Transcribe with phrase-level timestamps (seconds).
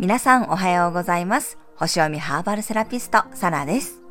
[0.00, 1.58] 皆さんおはようございます。
[1.76, 4.02] 星読みハーバルセラピスト、サラです。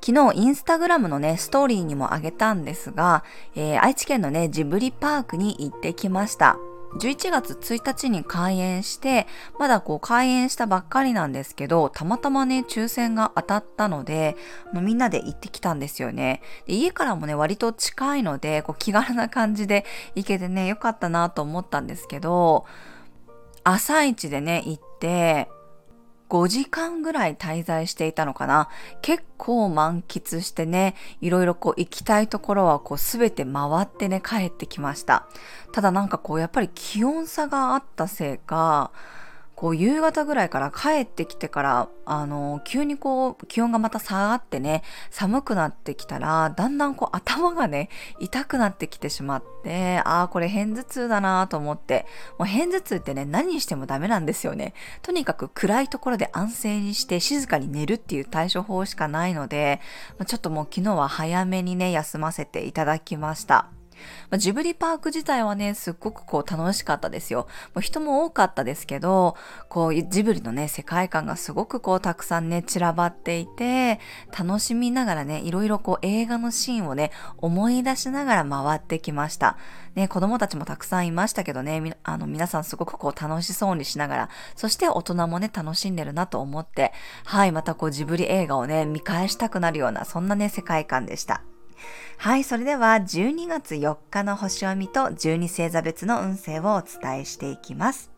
[0.00, 3.24] 昨日インスタグラムのね、ストーリーにもあげたんですが、
[3.56, 6.56] えー、愛知県のね、ジブリパークに行ってきました。
[6.98, 9.26] 11月1日に開園して、
[9.58, 14.36] まだこう開園したばっかりなんですけど、たまたまね、抽選が当たったので、
[14.74, 16.42] みんなで行ってきたんですよね。
[16.66, 19.84] で家からもね、割と近いので、こう気軽な感じで
[20.14, 22.66] 行けてね、よかったなと思ったんですけど、
[23.64, 25.48] 朝一でね、行って、
[26.32, 28.70] 5時間ぐらい滞在していたのかな。
[29.02, 35.26] 結構満喫してね、いろいろこう行きたいところはこうすべて回ってね、帰ってきました。
[35.72, 38.92] ただなんかこうやっぱり気温差があったせいか、
[39.62, 47.88] こう夕方ぐらいから帰ってきてから、あの、急にこう気温がまた下がってね、寒くなってきたら、だんだんこう頭がね、
[48.18, 52.06] 痛くなってきてしまって、ああ、これ偏頭痛だなと思って、
[52.40, 54.74] もう偏頭痛ってね、何してもダメなんですよね。
[55.00, 59.80] とにかく暗いところで安静にして静かに寝るっていう対処法しかないので、
[60.26, 63.68] ちょっともう昨日は早めにね、休ませていただきました。
[64.30, 67.46] まあ、ジブリパーク自体はね、すっごくこう楽しかったですよ。
[67.74, 69.36] もう人も多かったですけど、
[69.68, 74.00] こうジブリのね、世界観がすごくこうたくさんね、散らばっていて、
[74.36, 79.56] 楽しみながらね、いろいろこう映画のシーンをね、思い出しながら回ってきました。
[79.94, 86.92] ね、子供たちもたくさんいましたけどね、あの皆さんすごくこう楽しそうにしながら、そして大人もね、楽しんでるなと思って、
[87.24, 91.42] はい、またこうジブリ映画をね、見返したくなるような、そんなね、世界観でした。
[92.22, 98.12] はい、それでは12月4日の星読みと12星座別の運勢をお伝えしていきます。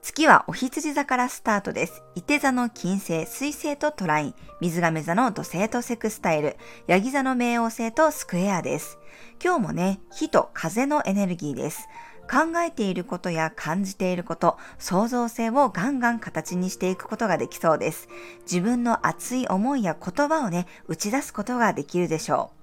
[0.00, 2.04] 月はお羊座からスタートです。
[2.14, 8.96] 伊手座の金星、水星とトライン、水亀座の土星とセクスタイル、ヤギ座の冥王星とスクエアです。
[9.44, 11.88] 今日もね、火と風のエネルギーです。
[12.30, 18.08] 考えていることや感じていること、創造性をガンガン形にしていくことができそうです。
[18.42, 22.55] 自分の熱い思いや言葉をね、打ち出すことができるでしょう。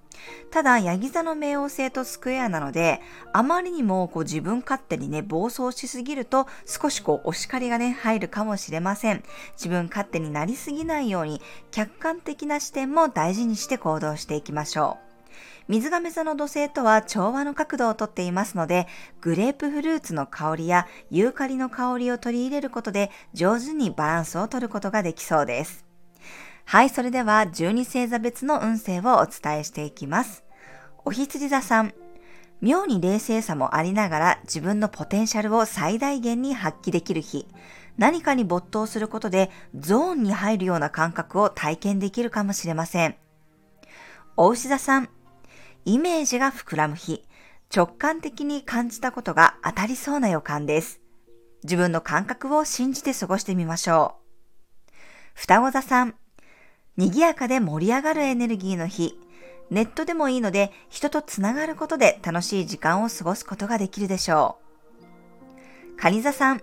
[0.52, 3.02] ただ、ヤギ座の冥王星とスクエアなので、
[3.34, 9.24] あまりにもこう自分勝手にね、暴走しすぎると、少しこうお叱りがね、入るかもしれません。
[9.54, 11.42] 自分勝手になりすぎないように、
[11.72, 15.14] 客観的な視点も大事にして行動していきましょう。
[15.68, 18.88] 水亀座の土星とは調和の角度をとっていますので、
[19.22, 25.83] グレープフルーツの香りやユーカリの香りを取り入れることで上手にバランスを取ることができそうです。
[26.66, 30.44] はい、それでは12星座別の運勢をお伝えしていきます。
[31.06, 31.94] お羊座さん。
[32.62, 37.48] 妙に冷静さもありながら自分のポテンシャルを最大限に発揮できる日。
[37.98, 43.16] 何かに没頭することでゾーンに入るような感覚を体験できるかもしれません。
[44.38, 45.10] お牛座さん。
[45.86, 47.24] イメージが膨らむ日。
[47.76, 51.02] 直感的に感じたことが当たりそうな予感です。
[51.64, 54.16] 自分の感覚を信じて過ごしてみましょ
[54.90, 54.94] う。
[55.34, 56.16] 双子座さん。
[56.96, 59.18] 賑やかで盛り上がるエネルギーの日。
[59.72, 64.58] ネットでもいいので人とつながることで楽しい時間を過ごすことができるでしょ
[65.96, 65.98] う。
[65.98, 66.62] カニ座さん、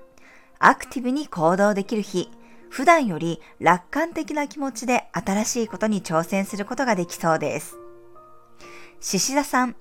[0.58, 2.30] アクティブに行動できる日。
[2.69, 7.76] 普段より楽観的な気持ちで新しいことに挑戦することができそうです。
[9.00, 9.74] 獅子座さん、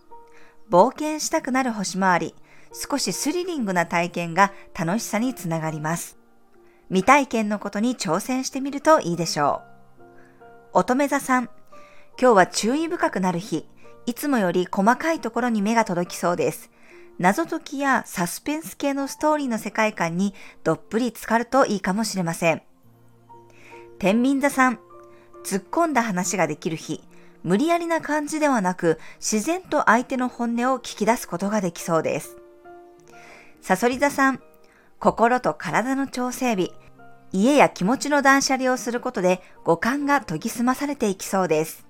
[0.72, 2.36] 冒険したくなる星回り。
[2.72, 6.18] 少しスリリングな体験が楽しさにつながります。
[6.90, 9.79] 未体験のことに挑戦してみるといいでしょう。
[10.72, 11.50] 乙女座さん、
[12.22, 13.68] 今日は注意深くなる日。
[14.06, 16.70] いつもより細かいところに目が届きそうです。
[17.18, 22.62] 謎解きやサスペンス系のストーリーの世界観にどっぷり浸かるといいかもしれません。
[23.98, 24.80] 天秤座さん、
[25.44, 27.04] 突っ込んだ話ができる日。
[27.42, 32.38] 無理やりな感じではなく、自然と相手の本音を聞き出すことができそうです。
[33.62, 34.40] サソリ座さん、
[35.00, 36.72] 心と体の調整日。
[37.32, 41.86] 家や気持ちの断捨離をすることで五感が研ぎ澄まされていきそうです。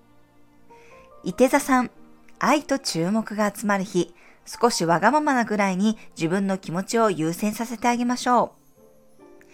[1.23, 1.91] 伊手座さん、
[2.39, 4.13] 愛と注目が集まる日、
[4.45, 9.45] 少しわがままなぐらいに自分の気持ちを優先させてあげましょう。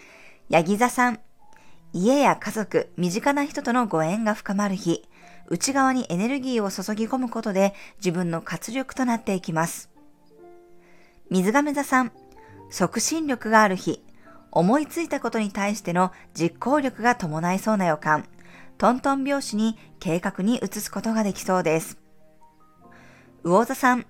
[0.49, 1.19] ヤギ座さん、
[1.91, 5.07] 家や家族、身近な人とのご縁が深まる日、
[5.47, 9.89] 内側にエネルギーを注ぎ込むことで自分の活力となっていきます。
[11.29, 12.11] 水亀座さん、
[12.69, 14.04] 促進力がある日、
[14.55, 18.25] 思いついたことに対しての実行力が伴いそうな予感、
[18.77, 21.97] トントン拍子に計画に移すことができそうです。
[23.43, 24.05] 魚座さん、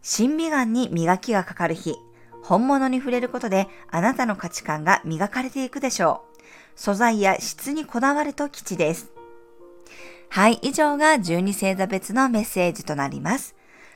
[0.00, 1.96] 審美眼に磨きがかかる日、
[2.44, 6.34] 本物に触れることであなたの価値観が磨かれていくでしょう。
[6.76, 9.10] 素材や質にこだわると吉です。
[10.28, 13.56] はい、以上が12星座別のメッセージとなります。